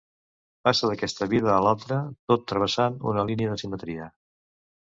Passa 0.67 0.89
d'aquesta 0.91 1.27
vida 1.33 1.51
a 1.55 1.59
l'altra, 1.67 1.99
tot 2.33 2.49
travessant 2.53 2.99
una 3.13 3.27
línia 3.31 3.55
de 3.55 3.63
simetria. 3.65 4.13